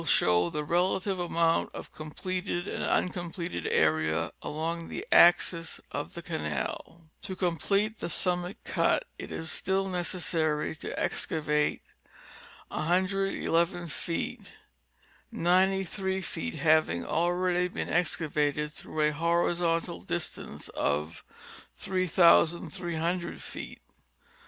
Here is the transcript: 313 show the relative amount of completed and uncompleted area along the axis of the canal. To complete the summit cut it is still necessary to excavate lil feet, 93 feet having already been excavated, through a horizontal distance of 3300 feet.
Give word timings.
313 0.03 0.17
show 0.27 0.49
the 0.49 0.63
relative 0.63 1.19
amount 1.19 1.69
of 1.75 1.91
completed 1.93 2.67
and 2.67 2.81
uncompleted 2.81 3.67
area 3.67 4.31
along 4.41 4.87
the 4.89 5.05
axis 5.11 5.79
of 5.91 6.15
the 6.15 6.23
canal. 6.23 7.01
To 7.21 7.35
complete 7.35 7.99
the 7.99 8.09
summit 8.09 8.57
cut 8.63 9.05
it 9.19 9.31
is 9.31 9.51
still 9.51 9.87
necessary 9.89 10.75
to 10.77 10.99
excavate 10.99 11.83
lil 12.71 13.87
feet, 13.87 14.51
93 15.31 16.21
feet 16.23 16.55
having 16.55 17.05
already 17.05 17.67
been 17.67 17.89
excavated, 17.89 18.71
through 18.73 19.01
a 19.01 19.11
horizontal 19.13 20.01
distance 20.03 20.69
of 20.69 21.23
3300 21.77 23.39
feet. 23.39 23.81